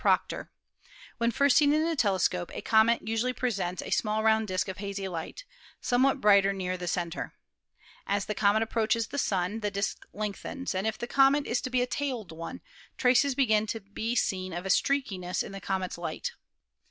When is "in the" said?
15.43-15.61